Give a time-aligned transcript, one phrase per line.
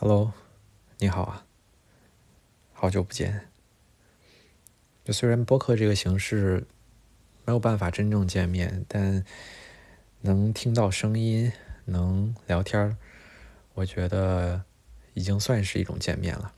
[0.00, 0.32] Hello，
[0.98, 1.44] 你好啊，
[2.72, 3.48] 好久不见。
[5.04, 6.68] 就虽然播客这个形式
[7.44, 9.24] 没有办法真正见面，但
[10.20, 11.52] 能听到声音，
[11.86, 12.96] 能聊天儿，
[13.74, 14.62] 我觉得
[15.14, 16.54] 已经算是一种见面了。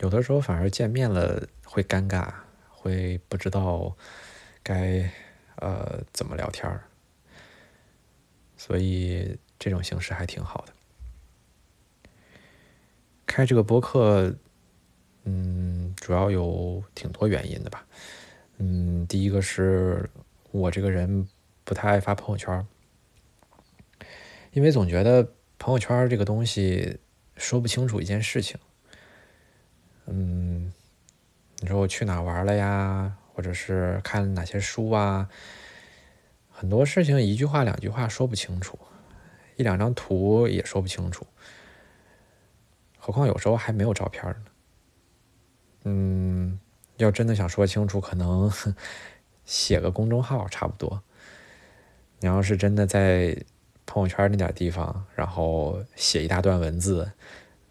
[0.00, 2.30] 有的时候反而见面了会尴尬，
[2.68, 3.96] 会不知道
[4.62, 5.10] 该
[5.56, 6.84] 呃怎么聊天儿，
[8.58, 10.74] 所以这种形式还挺好的。
[13.26, 14.34] 开这个播客，
[15.24, 17.86] 嗯，主要有挺多原因的吧。
[18.58, 20.08] 嗯，第一个是
[20.50, 21.26] 我这个人
[21.64, 22.66] 不太爱发朋友圈，
[24.52, 25.26] 因为总觉得
[25.58, 26.98] 朋友圈这个东西
[27.36, 28.58] 说不清楚一件事情。
[30.06, 30.72] 嗯，
[31.60, 35.28] 你说我去哪玩了呀，或者是看哪些书啊，
[36.50, 38.78] 很多事情一句话两句话说不清楚，
[39.56, 41.26] 一两张图也说不清楚。
[43.04, 44.44] 何况有时候还没有照片呢。
[45.82, 46.60] 嗯，
[46.98, 48.48] 要真的想说清楚，可能
[49.44, 51.02] 写个公众号差不多。
[52.20, 53.36] 你要是真的在
[53.86, 57.10] 朋友圈那点地方，然后写一大段文字，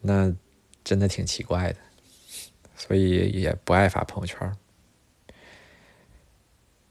[0.01, 0.35] 那
[0.83, 1.79] 真的挺奇怪的。
[2.75, 4.53] 所以也不爱发朋友圈。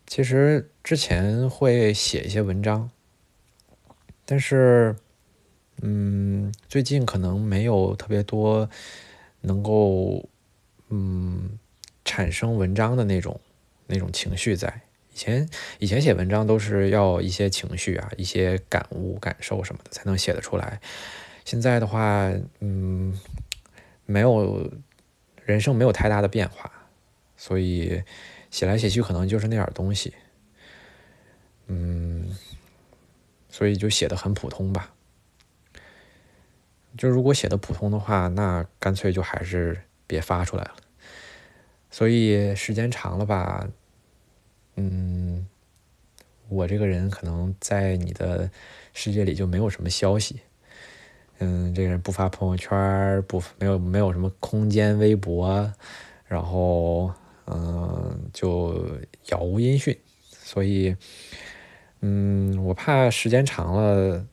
[0.07, 2.91] 其实之前会写一些文章，
[4.25, 4.97] 但是。
[5.83, 8.69] 嗯，最近可能没有特别多
[9.41, 10.29] 能够
[10.89, 11.59] 嗯
[12.05, 13.41] 产生文章的那种
[13.87, 14.83] 那种情绪在。
[15.13, 20.81] 以前以前写文章都是要一些情绪啊，一些感悟、感受什么的才能写得出来。
[21.45, 23.19] 现在的话，嗯，
[24.07, 24.71] 没有
[25.45, 26.71] 人生没有太大的变化，
[27.37, 28.03] 所以
[28.51, 30.15] 写来写去可能就是那点东西。
[31.67, 32.37] 嗯，
[33.49, 34.95] 所以就写的很普通吧。
[36.97, 40.77] 就如果写的普通的话，那干脆就还是别发出来了。
[41.91, 43.69] 所以时间长了吧，
[44.77, 45.47] 嗯，
[46.49, 48.51] 我这个人可能在你的
[48.93, 50.41] 世界里就没有什么消息。
[51.39, 55.73] 嗯，这个人不发朋友圈，不没有没有什么空间微博，
[56.27, 57.13] 然后
[57.47, 59.97] 嗯就杳无音讯。
[60.31, 60.97] 所以，
[62.01, 64.27] 嗯，我怕时间长了，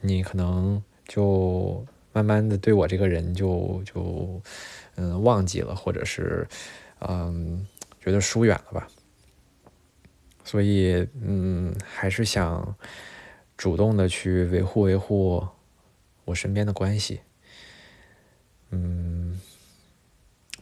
[0.00, 0.82] 你可能。
[1.14, 4.40] 就慢慢的对我这个人就就
[4.94, 6.48] 嗯忘记了，或者是
[7.00, 7.66] 嗯
[8.00, 8.88] 觉得疏远了吧。
[10.42, 12.74] 所以嗯还是想
[13.58, 15.46] 主动的去维护维护
[16.24, 17.20] 我身边的关系。
[18.70, 19.38] 嗯，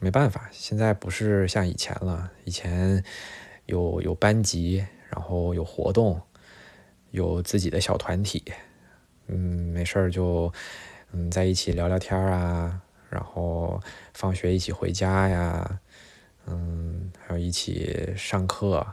[0.01, 3.01] 没办法，现在不是像以前了，以前
[3.67, 6.21] 有有班级，然后有活动，
[7.11, 8.43] 有自己的小团体。
[9.31, 9.37] 嗯，
[9.73, 10.51] 没事儿就
[11.13, 13.81] 嗯在一起聊聊天啊，然后
[14.13, 15.79] 放学一起回家呀，
[16.45, 18.85] 嗯，还有一起上课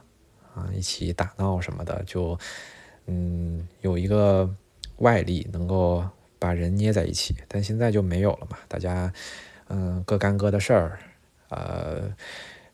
[0.55, 2.39] 啊，一起打闹什么的，就
[3.07, 4.49] 嗯有一个
[4.99, 6.05] 外力能够
[6.39, 7.37] 把人捏在一起。
[7.49, 9.13] 但现在就没有了嘛，大家
[9.69, 10.99] 嗯各干各的事儿，
[11.49, 12.11] 呃，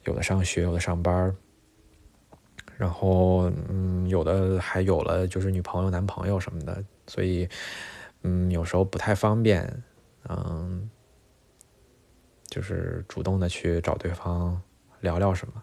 [0.05, 1.35] 有的上学，有的上班
[2.77, 6.85] 然后嗯有的还有了就是女朋友、男朋友什么的。
[7.07, 7.47] 所以，
[8.23, 9.83] 嗯，有时候不太方便，
[10.27, 10.89] 嗯，
[12.49, 14.59] 就是主动的去找对方
[15.01, 15.63] 聊聊什么，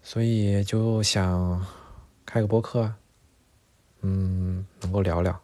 [0.00, 1.66] 所以就想
[2.24, 2.94] 开个播客，
[4.02, 5.36] 嗯，能够聊聊，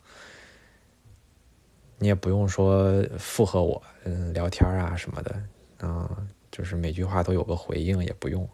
[1.98, 5.42] 你也不用说附和我，嗯，聊天啊什么的，
[5.80, 8.48] 嗯，就是每句话都有个回应也不用，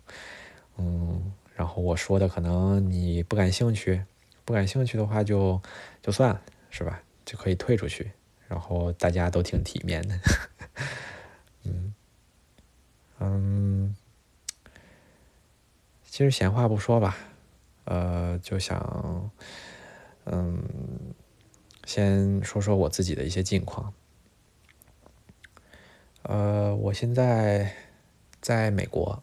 [0.80, 4.02] 嗯，然后我说的可能你不感兴趣。
[4.46, 5.60] 不感兴趣的话，就
[6.02, 7.00] 就算了，是吧？
[7.24, 8.10] 就可以退出去，
[8.48, 10.18] 然后大家都挺体面的。
[11.64, 11.94] 嗯
[13.20, 13.94] 嗯，
[16.02, 17.16] 其实闲话不说吧，
[17.84, 19.30] 呃，就想
[20.24, 20.58] 嗯，
[21.84, 23.92] 先说说我自己的一些近况。
[26.22, 27.72] 呃，我现在
[28.40, 29.22] 在美国，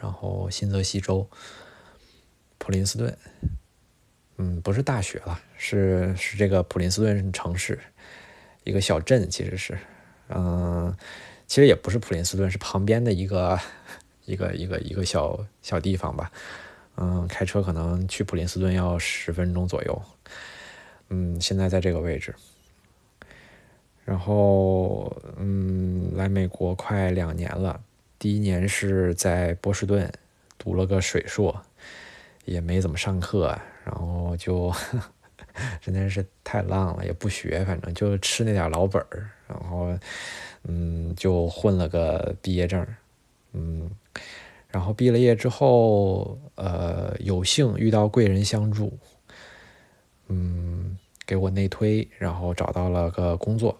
[0.00, 1.28] 然后新泽西州
[2.58, 3.16] 普林斯顿。
[4.36, 7.78] 嗯，不是大学了，是是这个普林斯顿城市，
[8.64, 9.78] 一个小镇，其实是，
[10.28, 10.92] 嗯，
[11.46, 13.56] 其实也不是普林斯顿，是旁边的一个
[14.24, 16.32] 一个一个一个小小地方吧，
[16.96, 20.02] 嗯，开车可能去普林斯顿要十分钟左右，
[21.10, 22.34] 嗯，现在在这个位置，
[24.04, 27.80] 然后嗯，来美国快两年了，
[28.24, 30.10] 第一年是在波士顿
[30.56, 31.60] 读了个水硕，
[32.46, 33.54] 也没怎么上课。
[33.84, 34.72] 然后就
[35.78, 39.94] 真的是太浪了，也不学，反正就吃那点老本儿，然后
[40.62, 42.86] 嗯，就混了个毕业证，
[43.52, 43.90] 嗯，
[44.68, 48.98] 然后毕了业之后，呃，有幸遇到贵人相助，
[50.28, 50.96] 嗯，
[51.26, 53.78] 给我内推，然后找到了个工作，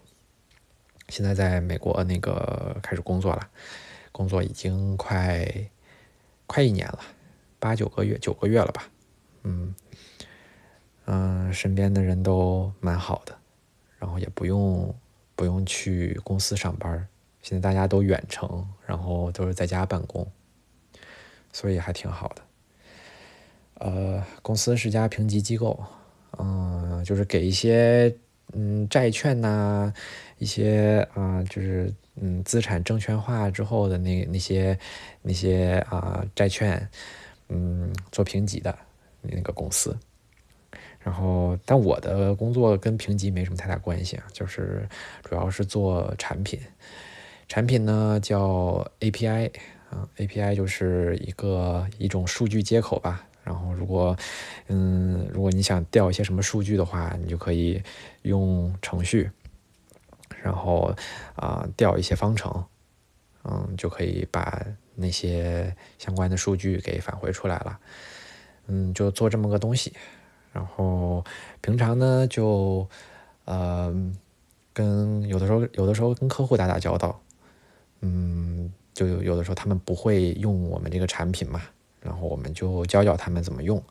[1.09, 3.49] 现在在美国那个开始工作了，
[4.15, 5.45] 工作已经快
[6.47, 7.01] 快一年了，
[7.59, 8.89] 八九个月，九个月了吧，
[9.43, 9.75] 嗯。
[11.07, 13.37] 嗯，身边的人都蛮好的，
[13.99, 14.95] 然后也不用
[15.37, 17.07] 不用去公司上班
[17.43, 20.27] 现在大家都远程，然后都是在家办公，
[21.53, 22.43] 所以还挺好的。
[23.75, 25.85] 呃，公司是家评级机构，
[26.39, 28.17] 嗯，就是给一些
[28.55, 29.93] 嗯债券呐，
[30.39, 34.79] 一些啊就是嗯资产证券化之后的那那些
[35.23, 36.89] 那些啊债券，
[37.49, 38.77] 嗯做评级的
[39.23, 39.97] 那个公司。
[41.01, 44.89] 然后，但我的工作跟评级没什么太大关系啊，就是
[45.23, 46.59] 主要是做产品。
[47.47, 49.51] 产品呢叫 API
[49.91, 53.23] 啊，API 就是一个一种数据接口吧。
[53.45, 54.17] 然后，如果
[54.69, 57.83] 嗯，如果你想调一些什么数据的话，你就可以
[58.23, 59.31] 用程序，
[60.45, 60.95] 然后
[61.37, 62.63] 啊调一些方程，
[63.45, 64.63] 嗯，就可以把
[64.95, 67.79] 那些相关的数据给返回出来了。
[68.67, 69.95] 嗯，就做这么个东西。
[70.53, 71.25] 然后
[71.63, 72.87] 平常呢，就
[73.47, 73.91] 呃
[74.75, 77.19] 跟有的时候有的时候跟客户打打交道，
[78.01, 81.63] 嗯，就有有的时候他们不会用我们这个产品嘛，
[82.03, 83.83] 然后我们就教教他们怎么用。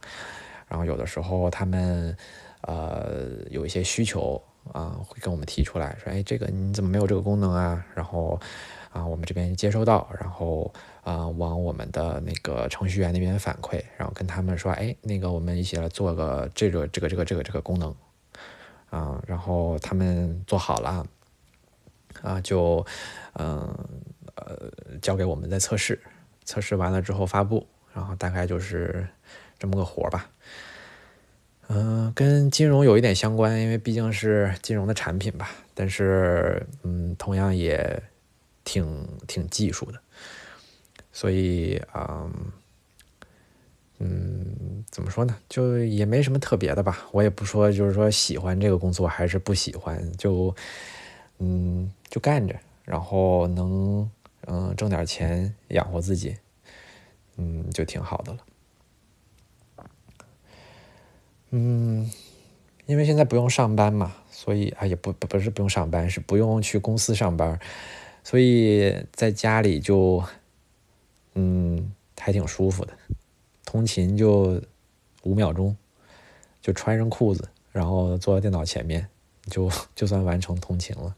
[0.67, 2.15] 然后有的时候他们
[2.61, 4.41] 呃有一些需求
[4.71, 7.85] 啊，会跟我们提出来说，哎，这个你怎么没有这个功能啊？
[7.93, 8.39] 然后
[8.91, 10.73] 啊，我们这边接收到，然后。
[11.03, 17.93] 啊，往我们的那个程序员那边反馈，然后跟他们说，哎，那个我们一起来做个这个这个这个这个这个功能，
[18.89, 21.05] 啊，然后他们做好了，
[22.21, 22.85] 啊，就
[23.33, 23.67] 嗯
[24.35, 24.71] 呃
[25.01, 26.01] 交给我们在测试，
[26.45, 29.05] 测试完了之后发布，然后大概就是
[29.59, 30.29] 这么个活儿吧。
[31.75, 38.01] 嗯，跟金融有一点相关，因为毕竟是金融的产品吧，但是嗯，同样也
[38.63, 39.99] 挺挺技术的。
[41.11, 42.29] 所以啊，
[43.97, 45.35] 嗯，怎么说呢？
[45.49, 47.07] 就也没什么特别的吧。
[47.11, 50.55] 我也不说，就是说喜欢这个工作还是不喜欢，就
[51.39, 52.55] 嗯，就干着，
[52.85, 54.09] 然后能
[54.45, 56.37] 嗯挣点钱养活自己，
[57.37, 58.39] 嗯，就挺好的了。
[61.55, 62.09] 嗯，
[62.87, 67.59] 因为现在不用上班嘛，所以啊，也不不不是不用上班，是不用去公司上班，
[68.23, 70.23] 所以在家里就。
[71.35, 72.93] 嗯，还挺舒服的，
[73.65, 74.61] 通勤就
[75.23, 75.75] 五秒钟，
[76.61, 79.09] 就穿上裤子，然后坐在电脑前面，
[79.47, 81.15] 就就算完成通勤了。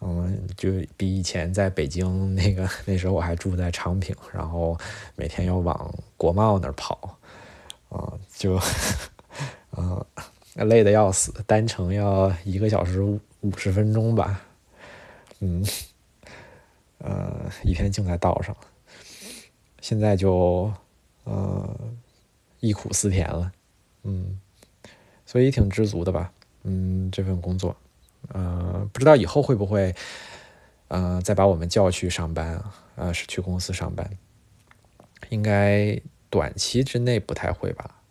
[0.00, 4.78] 嗯，就比以前在北京那个 那时候我还住在昌平，然后
[5.14, 7.18] 每天要往国贸那儿跑，
[7.90, 8.58] 啊，就
[9.76, 10.04] 嗯
[10.66, 14.40] 累的要死，单程要一个小时五十分钟吧，
[15.40, 15.64] 嗯，
[16.98, 18.54] 呃，一天净在道上。
[19.80, 20.72] 现在就，
[21.24, 21.76] 呃，
[22.60, 23.50] 忆苦思甜了，
[24.04, 24.38] 嗯，
[25.26, 26.30] 所以挺知足的吧，
[26.64, 27.74] 嗯，这份工作，
[28.28, 29.94] 呃，不知道以后会不会，
[30.88, 34.08] 呃，再把我们叫去上班啊，呃，是去公司上班，
[35.30, 36.00] 应该
[36.30, 38.01] 短期之内不太会吧，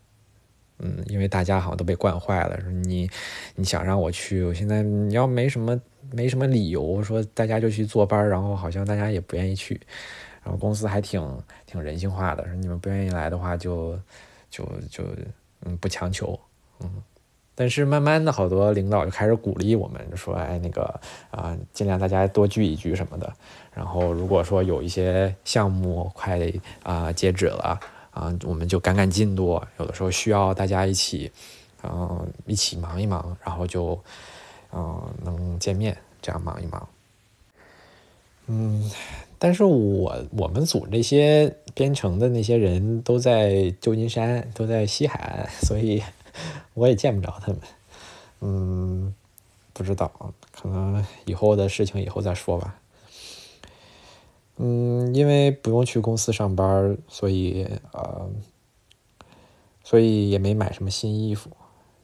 [0.84, 3.10] 嗯，因为大家好像都被惯坏了，说你
[3.56, 5.80] 你想让我去，我现在你要没什么
[6.12, 9.80] 没什么理由说大家就去坐班，然后好像大家也不愿意去。
[10.44, 11.22] 然后公司还挺
[11.68, 13.98] 挺人性化的，说你们不愿意来的话，就
[14.50, 15.04] 就就
[15.64, 16.38] 嗯不强求，
[16.80, 16.90] 嗯。
[17.54, 23.32] 但是慢慢的好多领导就开始鼓励我们，说哎那个啊尽量大家多聚一聚什么的。
[23.72, 26.40] 然后如果说有一些项目快
[26.82, 27.80] 啊截止了
[28.12, 29.62] 啊，我们就赶赶进度。
[29.80, 31.32] 有的时候需要大家一起
[31.84, 34.00] 嗯一起忙一忙，然后就
[34.72, 36.88] 嗯能见面，这样忙一忙。
[38.48, 38.92] 嗯。
[39.44, 46.04] 但是我我们组这些编程的那些人都在旧金山，都在西海岸，所以
[46.76, 47.60] 我也见不着他们。
[48.42, 49.16] 嗯，
[49.74, 50.12] 不知道，
[50.52, 52.76] 可能以后的事情以后再说吧。
[54.64, 58.30] 嗯，因为不用去公司上班，所以呃，
[59.84, 61.50] 所以也没买什么新衣服，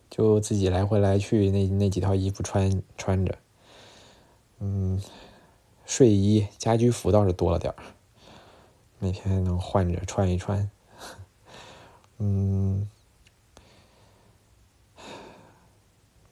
[0.09, 3.37] 就自己来回来去那那几套衣服穿穿着。
[4.59, 4.99] 嗯。
[5.85, 7.77] 睡衣、家居服倒是多了点儿，
[8.99, 10.69] 每天能换着穿一穿。
[12.17, 12.89] 嗯，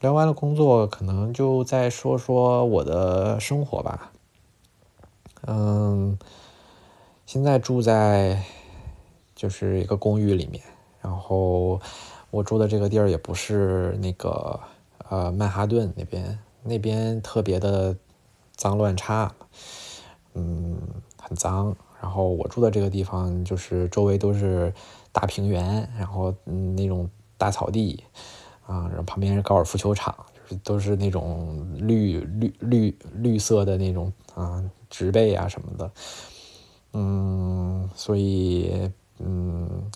[0.02, 4.12] 聊完了工作，可能就再说说我的生活吧。
[5.48, 6.18] 嗯，
[7.26, 8.42] 现在住在
[9.36, 10.64] 就是一个公寓里面，
[11.02, 11.80] 然后
[12.32, 14.60] 我住的这个地儿也不是那个
[15.10, 17.96] 呃曼哈顿那边，那边特别的
[18.56, 19.34] 脏乱差，
[20.34, 20.80] 嗯，
[21.22, 21.76] 很脏。
[22.02, 24.74] 然后我住的这个地方就是周围都是
[25.12, 28.04] 大平原，然后嗯那种大草地
[28.66, 35.92] 啊，然后旁边是高尔夫球场，就是都是那种绿绿绿绿色的那种啊植被啊什么的，
[36.94, 39.92] 嗯，所以嗯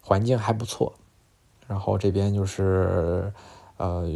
[0.00, 0.92] 环境还不错。
[1.66, 3.32] 然后这边就是
[3.78, 4.08] 呃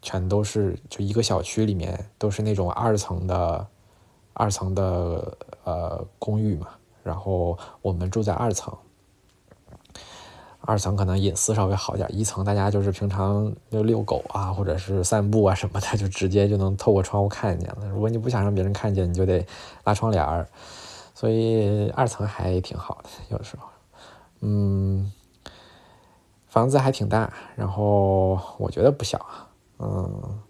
[0.00, 3.66] 全都是就一个小区里面都是那种二层的。
[4.32, 6.68] 二层的呃公寓嘛，
[7.02, 8.74] 然后我们住在二层，
[10.60, 17.88] 二层可能隐私稍微好点，一层大家就是平常就遛狗啊，或者是散步啊什么的，就直接就能透过窗户看见了。
[17.88, 19.46] 如果你不想让别人看见，你就得
[19.84, 20.46] 拉窗帘儿，
[21.14, 23.68] 所以二层还挺好的，有时候，
[24.40, 25.10] 嗯，
[26.48, 29.48] 房子还挺大，然后我觉得不小啊，
[29.78, 30.40] 嗯。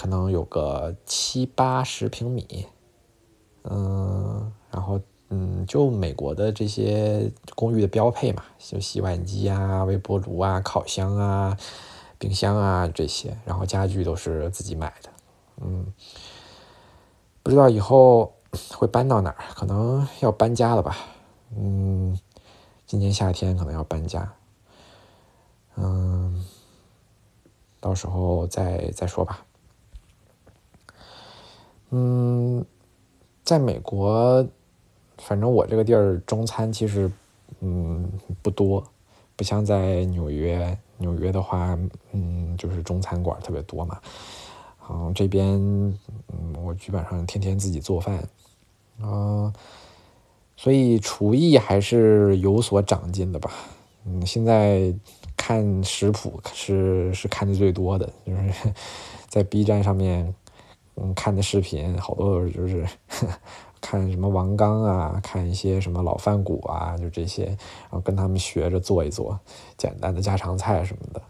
[0.00, 2.66] 可能有个七八十平米，
[3.64, 11.56] 嗯，然后嗯，就美国的这些公寓的标配嘛，就洗碗机啊、微波炉啊、烤箱啊、
[12.18, 15.10] 冰箱啊这些，然后家具都是自己买的，
[15.60, 15.86] 嗯，
[17.42, 18.32] 不知道以后
[18.74, 20.96] 会搬到哪儿，可能要搬家了吧，
[21.54, 22.18] 嗯，
[22.86, 24.32] 今年夏天可能要搬家，
[25.76, 26.42] 嗯，
[27.80, 29.44] 到时候再再说吧。
[31.90, 32.64] 嗯，
[33.44, 34.46] 在美国，
[35.18, 37.10] 反正我这个地儿中餐其实
[37.60, 38.10] 嗯
[38.42, 38.82] 不多，
[39.36, 40.76] 不像在纽约。
[41.00, 41.78] 纽约的话，
[42.10, 44.00] 嗯，就是中餐馆特别多嘛。
[44.90, 45.46] 嗯，这边
[46.26, 48.18] 嗯，我基本上天天自己做饭，
[49.00, 49.52] 啊，
[50.56, 53.52] 所以厨艺还是有所长进的吧。
[54.06, 54.92] 嗯，现在
[55.36, 58.52] 看食谱是是看的最多的，就是
[59.30, 60.34] 在 B 站上面。
[61.00, 62.84] 嗯，看的视频好多就是
[63.80, 69.38] 看什么王刚啊，看一些什么老饭骨啊，就这些，然后跟他们学着做一做
[69.76, 71.22] 简单的家常菜什么的。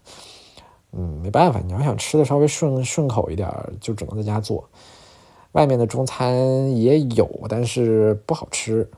[0.91, 3.47] 嗯，没办法，你要想吃的稍微顺顺口一点，
[3.79, 4.67] 就只能在家做。
[5.51, 8.89] 外面的中餐也有，但是不好吃。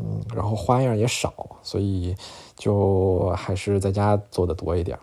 [0.00, 2.14] 嗯，然后花样也少，所以
[2.56, 4.96] 就还是在家做的多一点。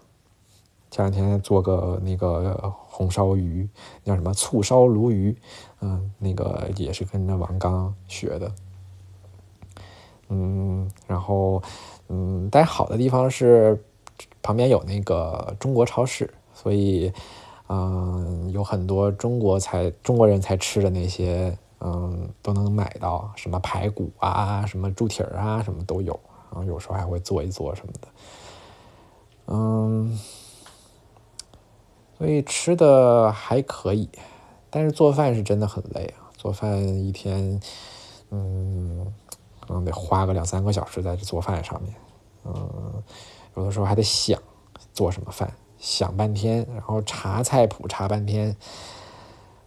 [0.90, 3.68] 前两天做个那个红烧鱼，
[4.06, 5.36] 叫什么醋烧鲈鱼，
[5.82, 8.50] 嗯，那个也是跟着王刚学的，
[10.30, 11.62] 嗯，然后
[12.08, 13.84] 嗯，但好的地方是
[14.42, 17.12] 旁边有那个中国超市，所以
[17.68, 26.18] 嗯，有很多中国才中国人才吃的那些，嗯，都能买到，什么排骨啊，什么猪蹄儿啊，什么都有，
[26.50, 28.08] 然后有时候还会做一做什么的，
[29.48, 30.18] 嗯。
[32.18, 34.10] 所以吃的还可以，
[34.70, 36.32] 但是做饭是真的很累啊！
[36.38, 37.60] 做饭一天，
[38.30, 39.14] 嗯，
[39.60, 41.94] 可能得花个两三个小时在这做饭上面，
[42.46, 43.04] 嗯，
[43.58, 44.42] 有的时候还得想
[44.94, 48.56] 做什么饭，想半天，然后查菜谱查半天，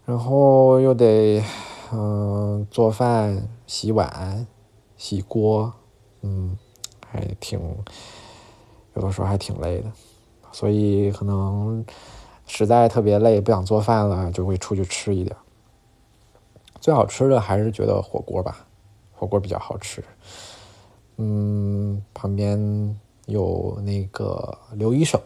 [0.06, 1.44] 然后又得
[1.92, 4.46] 嗯做饭、洗碗、
[4.96, 5.70] 洗锅，
[6.22, 6.56] 嗯，
[7.06, 7.60] 还挺
[8.94, 9.92] 有的时候还挺累的，
[10.50, 11.84] 所以可能。
[12.48, 15.36] 实在特别累，不想做饭了，就会出去吃一点。
[16.80, 18.66] 最好吃的还是觉得火锅吧，
[19.12, 20.02] 火锅比较好吃。
[21.16, 25.20] 嗯，旁边有那个刘一手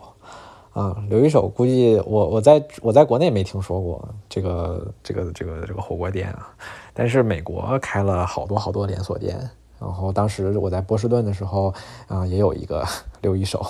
[0.72, 6.48] 啊，刘一手估计我我在我在国内没听说过这个这个这个这个火锅店啊，
[6.92, 9.38] 但是美国开了好多好多连锁店。
[9.78, 11.72] 然后当时我在波士顿的时候
[12.08, 12.84] 啊，也有一个
[13.20, 13.64] 刘一手，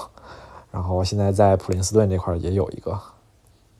[0.70, 2.98] 然后现在在普林斯顿这块也有一个。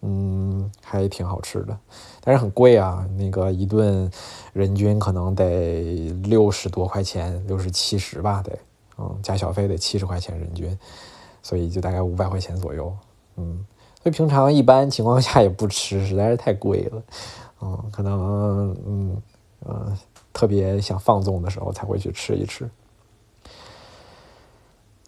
[0.05, 1.79] 嗯，还挺好吃的，
[2.21, 3.09] 但是很贵啊。
[3.17, 4.11] 那个一顿
[4.53, 8.59] 人均可能得六十多块钱，六十七十吧，得，
[8.99, 10.77] 嗯，加小费得七十块钱人均，
[11.41, 12.93] 所以就大概五百块钱左右。
[13.37, 13.65] 嗯，
[14.03, 17.03] 所以平常一般情况下也不吃，实在是太贵了。
[17.61, 19.23] 嗯，可能嗯
[19.67, 19.99] 嗯
[20.33, 22.69] 特别想放纵的时候才会去吃一吃。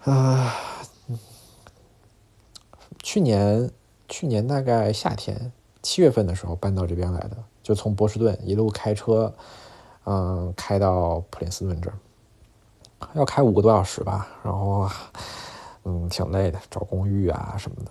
[0.04, 0.54] 啊，
[3.02, 3.68] 去年。
[4.08, 9.32] 去年大概夏天七月份的时候搬到这边来的，就从波士顿一路开车，
[10.04, 11.96] 嗯，开到普林斯顿这儿，
[13.14, 14.28] 要开五个多小时吧。
[14.42, 14.88] 然后，
[15.84, 17.90] 嗯，挺累的，找公寓啊什么的。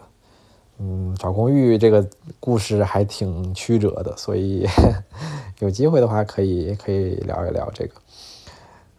[0.80, 2.08] 嗯，找公寓这个
[2.40, 4.68] 故事还挺曲折的，所以
[5.60, 7.94] 有机会的话可以可以聊一聊这个。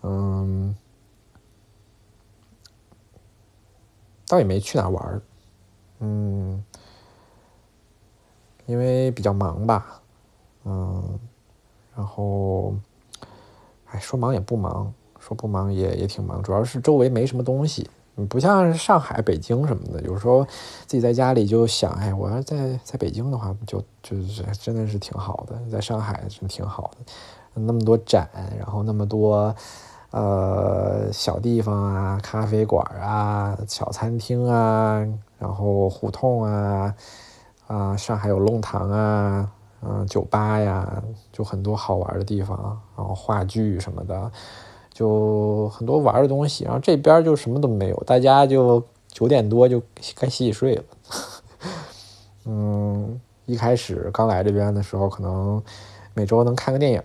[0.03, 0.75] 嗯，
[4.29, 5.23] 倒也没去哪玩儿，
[5.99, 6.63] 嗯，
[8.67, 10.01] 因为比较忙吧，
[10.65, 11.19] 嗯，
[11.97, 12.75] 然后，
[13.91, 17.89] 哎，说忙也不忙，说不忙也也挺忙，主要是周围没什么东西。
[18.29, 20.45] 不像上海、北京什么的，有时候
[20.87, 29.53] 自己在家里就想，哎，我要在在北京的话，就就是真的是挺好的，在上海真挺好的，那么多展，然后那么多
[30.13, 35.05] 呃小地方啊，咖啡馆啊，小餐厅啊，
[35.41, 36.95] 然后胡同啊，
[37.67, 39.51] 啊，上海有弄堂啊，
[39.83, 41.03] 嗯，酒吧呀，
[41.33, 44.31] 就很多好玩的地方，然后话剧什么的。
[44.93, 49.83] 就很多玩的东西，然后这边就什么都没有，大家就九点多就
[50.15, 50.85] 该洗洗睡了。
[52.47, 55.61] 嗯，一开始刚来这边的时候，可能
[56.15, 57.03] 每周能看个电影，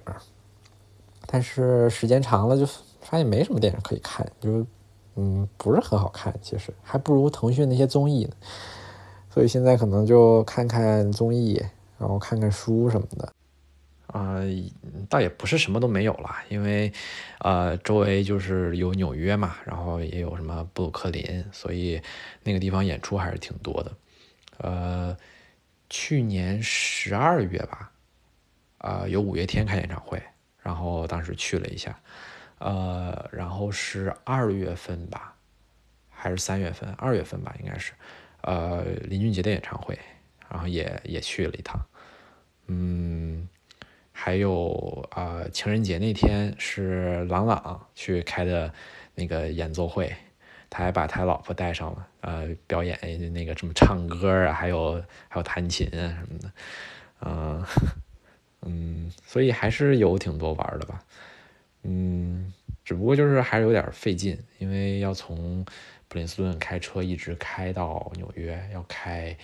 [1.26, 2.64] 但是时间长了就
[3.02, 4.64] 发现没什么电影可以看，就
[5.16, 8.32] 嗯不是很好看，其实还不如腾讯那些综艺呢。
[9.30, 11.62] 所以现在可能就看看综艺，
[11.98, 13.32] 然后看看书什么的。
[14.08, 14.40] 啊，
[15.08, 16.92] 倒也不是什么都没有了，因为，
[17.42, 22.02] 呃，周围就是有纽约嘛，然后也有什么布鲁克林，所以
[22.42, 23.92] 那个地方演出还是挺多的。
[24.58, 25.16] 呃，
[25.92, 27.92] 去年十二月吧，
[28.80, 30.20] 啊，有五月天开演唱会，
[30.64, 31.96] 然后当时去了一下，
[32.58, 35.36] 呃，然后是二月份吧，
[36.10, 36.92] 还是三月份？
[36.94, 37.94] 二月份吧，应该是，
[38.42, 39.98] 呃，林俊杰的演唱会，
[40.50, 41.80] 然后也也去了一趟，
[42.68, 43.48] 嗯。
[44.22, 48.74] 还有啊，情人节那天是朗朗去开的
[49.16, 50.14] 那个演奏会，
[50.70, 53.00] 他还把他老婆带上了，呃，表演
[53.32, 56.52] 那个什么唱歌啊，还有还有弹琴啊什么的，
[57.22, 57.66] 嗯
[58.64, 61.02] 嗯，所以还是有挺多玩的吧，
[61.84, 65.66] 嗯，只不过就是还是有点费劲，因为要从
[66.10, 69.38] 普林斯顿开车一直开到纽约，要开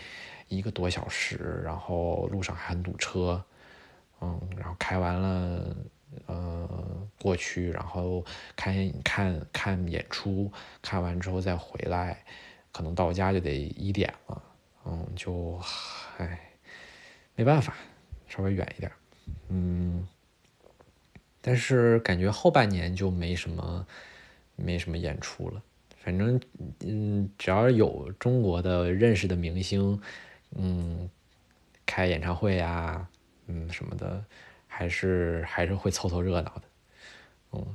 [0.49, 3.41] 一个多小时，然后路上还堵车。
[4.21, 5.75] 嗯，然后开完了，
[6.25, 8.25] 呃，过去，然后
[8.55, 8.73] 看
[9.03, 10.51] 看看演出，
[10.81, 12.23] 看完之后再回来，
[12.71, 14.41] 可能到家就得一点了。
[14.85, 15.59] 嗯，就，
[16.17, 16.39] 唉，
[17.35, 17.75] 没办法，
[18.27, 18.91] 稍微远一点。
[19.49, 20.07] 嗯，
[21.41, 23.85] 但是感觉后半年就没什么，
[24.55, 25.61] 没什么演出了。
[26.05, 26.39] 反正，
[26.81, 29.99] 嗯，只要有中国的认识的明星，
[30.55, 31.09] 嗯，
[31.83, 33.07] 开演唱会呀。
[33.47, 34.23] 嗯，什么的，
[34.67, 36.61] 还是还是会凑凑热闹的，
[37.53, 37.65] 嗯。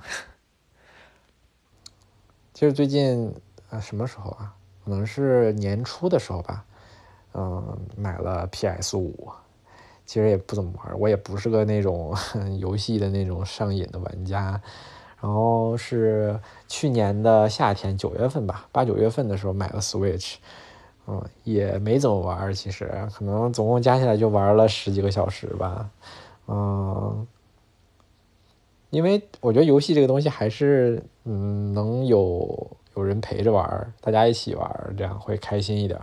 [2.55, 3.35] 其 实最近
[3.69, 4.55] 啊，什么时候啊？
[4.85, 6.65] 可能是年初的时候吧，
[7.35, 9.29] 嗯，买了 PS 五。
[10.07, 12.13] 其实也不怎么玩，我也不是个那种
[12.59, 14.61] 游戏的那种上瘾的玩家。
[15.21, 20.37] 然后是去年的夏天九月份吧，八九月份的时候买了 Switch。
[21.07, 25.91] 嗯，也没怎么玩，其实可能总共加起来就玩了十几个小时吧。
[26.47, 27.27] 嗯，
[28.91, 35.99] 因为我觉得游戏这个东西还是，嗯，能有有人陪着玩，大家一起玩，这样会开心一点。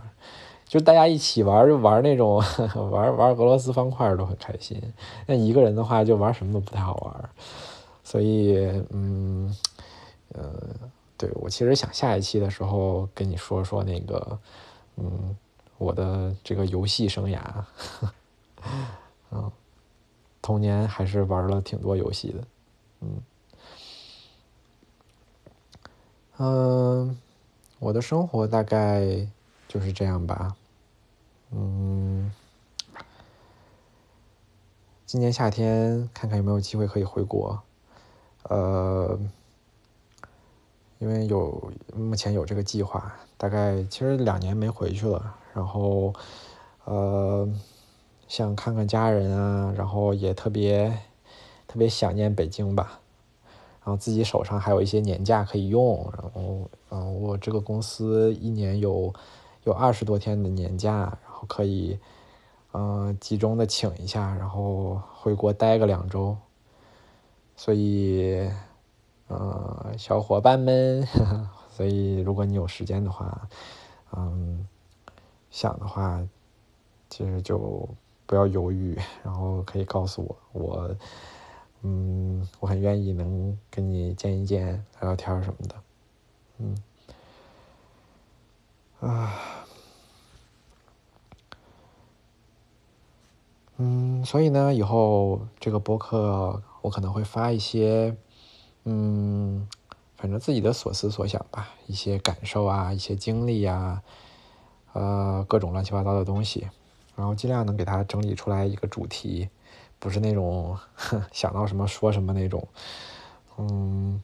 [0.66, 2.42] 就大家一起玩，就玩那种
[2.90, 4.82] 玩玩俄罗斯方块都很开心。
[5.26, 7.30] 那一个人的话，就玩什么都不太好玩。
[8.08, 8.56] 所以，
[8.88, 9.54] 嗯，
[10.32, 10.54] 呃，
[11.18, 14.38] 对我其实想下一期的时候跟你说说那个。
[14.96, 15.36] 嗯，
[15.76, 17.40] 我的这个游戏生涯，
[19.30, 19.52] 嗯，
[20.42, 22.44] 童年还是玩了挺多游戏的，
[23.02, 23.22] 嗯，
[26.38, 27.18] 嗯，
[27.78, 29.04] 我的生活大概
[29.68, 30.56] 就是这样吧，
[31.52, 32.32] 嗯，
[35.06, 37.62] 今年夏天看看有没有机会可以回国，
[38.44, 39.18] 呃。
[41.00, 46.12] 因为有目前有这个计划，大概其实两年没回去了，然后，
[46.86, 47.48] 呃，
[48.26, 50.92] 想看看家人啊，然后也特别
[51.68, 52.98] 特别想念北京吧，
[53.84, 59.14] 然后自己手上还有一些年假可以用，然后，嗯，我这个公司一年有
[59.62, 61.96] 有二十多天的年假，然后可以，
[62.72, 66.36] 嗯，集中的请一下，然后回国待个两周，
[67.58, 68.48] 所以。
[69.30, 71.06] 呃，小伙伴们，
[71.68, 73.46] 所以如果你有时间的话，
[74.16, 74.66] 嗯，
[75.50, 76.26] 想的话，
[77.10, 77.86] 其实就
[78.24, 80.96] 不要犹豫，然后可以告诉我，我，
[81.82, 85.74] 嗯，我很愿意能跟你见一见，聊聊天什么的，
[86.56, 86.74] 嗯，
[89.00, 89.34] 啊，
[93.76, 98.16] 嗯所以呢，以后这个播客我可能会发一些，
[98.84, 99.68] 嗯，
[100.16, 104.02] 反正自己的所思所想吧，一些感受啊，一些经历呀，
[104.94, 106.66] 呃，各种乱七八糟的东西，
[107.14, 109.50] 然后尽量能给它整理出来一个主题，
[109.98, 110.78] 不是那种
[111.30, 112.66] 想到什么说什么那种，
[113.58, 114.22] 嗯。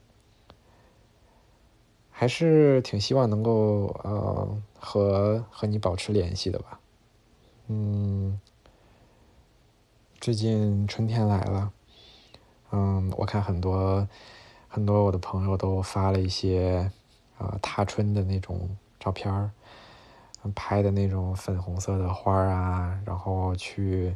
[2.17, 6.79] 还是挺希望能够呃和和你保持联系的吧，
[7.67, 8.39] 嗯，
[10.21, 11.73] 最近春天来了，
[12.77, 14.05] 嗯，我看很多
[14.67, 16.91] 很多我的朋友都发了一些
[17.37, 19.49] 啊踏春的那种照片儿，
[20.53, 24.13] 拍的那种粉红色的花儿啊，然后去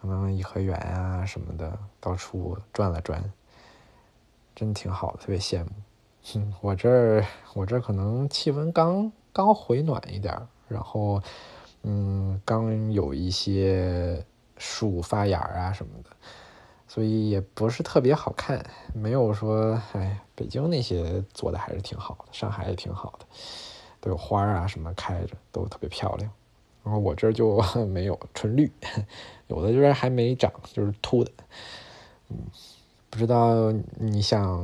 [0.00, 3.22] 可能颐和园啊什么的到处转了转，
[4.54, 5.70] 真挺好的，特别羡慕。
[6.34, 11.22] 嗯，我这儿我这儿可能气温刚刚回暖一点儿，然后，
[11.82, 14.24] 嗯，刚有一些
[14.56, 16.10] 树发芽啊什么的，
[16.92, 23.24] 所以也不是特别好看，没有说，哎，北京那些做的还是挺好的，上海也挺好的，
[23.98, 26.30] 都有花啊什么开着，都特别漂亮。
[26.84, 28.70] 然后我这儿就 没有，纯绿，
[29.48, 31.32] 有的就是还没长，就是秃的。
[32.28, 32.36] 嗯，
[33.08, 34.62] 不知道你想。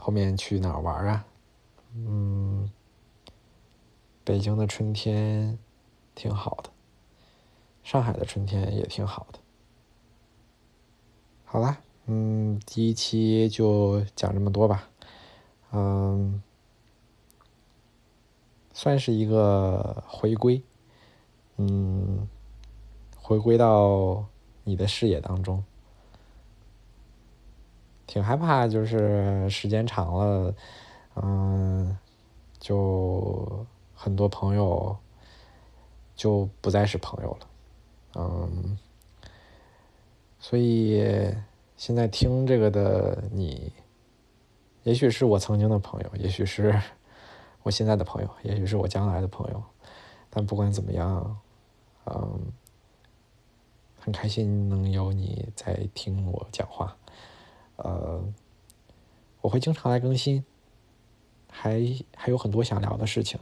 [0.00, 1.24] 后面去哪儿玩啊？
[1.94, 2.70] 嗯，
[4.24, 5.58] 北京的春天
[6.14, 6.70] 挺好的，
[7.84, 9.38] 上海的春天也挺好的。
[11.50, 14.86] 好啦，嗯，第一期就讲这么多吧。
[15.72, 16.42] 嗯，
[18.74, 20.62] 算是一个回归，
[21.56, 22.28] 嗯，
[23.16, 24.26] 回归到
[24.64, 25.64] 你的视野当中。
[28.06, 30.54] 挺害怕，就是时间长了，
[31.14, 31.96] 嗯，
[32.58, 34.94] 就很多朋友
[36.14, 37.48] 就不再是朋友了，
[38.16, 38.78] 嗯，
[40.40, 41.02] 所以
[41.76, 43.72] 现在听这个的你，
[44.84, 46.80] 也许是我曾经的朋友，也许是
[47.62, 49.62] 我现在的朋友，也许是我将来的朋友，
[50.30, 51.38] 但不管怎么样，
[52.06, 52.40] 嗯，
[53.98, 56.96] 很开心能有你在听我讲话。
[57.76, 58.22] 呃，
[59.40, 60.44] 我会经常来更新，
[61.50, 61.82] 还
[62.16, 63.38] 还有很多想聊的事情，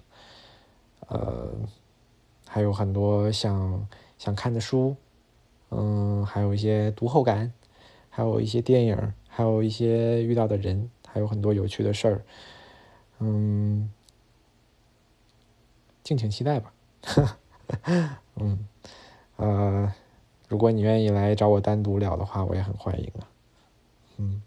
[1.09, 1.53] 呃，
[2.47, 3.87] 还有很多想
[4.19, 4.97] 想看的书，
[5.71, 7.53] 嗯，还有一些读后感，
[8.09, 12.25] 还有一些电影，还有一些遇到的人，还有很多有趣的事儿，
[13.19, 13.91] 嗯，
[16.03, 16.73] 敬请期待吧，
[18.37, 18.67] 嗯，
[19.37, 19.93] 呃，
[20.49, 23.29] 如果你愿意来找我单独聊的话，我也很欢迎啊。
[24.19, 24.43] 嗯，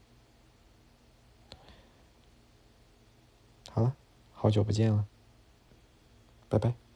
[3.71, 3.95] 好了，
[4.34, 5.05] 好久不见了，
[6.47, 6.88] 拜拜。